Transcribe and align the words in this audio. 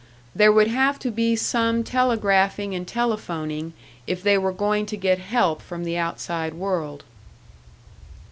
There 0.33 0.51
would 0.51 0.65
have 0.65 0.97
to 1.01 1.11
be 1.11 1.35
some 1.35 1.83
telegraphing 1.83 2.73
and 2.73 2.87
telephoning 2.87 3.73
if 4.07 4.23
they 4.23 4.35
were 4.35 4.51
going 4.51 4.87
to 4.87 4.97
get 4.97 5.19
help 5.19 5.61
from 5.61 5.83
the 5.83 5.95
outside 5.95 6.55
world. 6.55 7.03